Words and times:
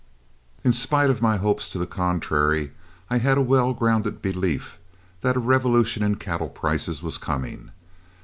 In 0.63 0.73
spite 0.73 1.11
of 1.11 1.21
my 1.21 1.37
hopes 1.37 1.69
to 1.69 1.77
the 1.77 1.85
contrary, 1.85 2.71
I 3.11 3.19
had 3.19 3.37
a 3.37 3.41
well 3.43 3.71
grounded 3.71 4.19
belief 4.19 4.79
that 5.21 5.37
a 5.37 5.39
revolution 5.39 6.01
in 6.01 6.15
cattle 6.15 6.49
prices 6.49 7.03
was 7.03 7.19
coming. 7.19 7.69